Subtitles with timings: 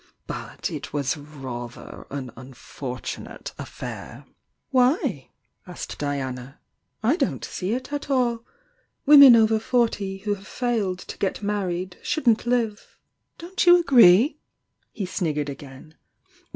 [0.25, 4.25] But it was rather an unfortunate a£Fair."
[4.71, 5.29] "Why?"
[5.67, 6.57] asked Diana.
[7.03, 8.43] "I don't see it at all!
[9.05, 12.97] Women over forty who have failed to get married shouldn't live!
[13.37, 14.39] Don't you agree?"
[14.91, 15.93] He sniggered again.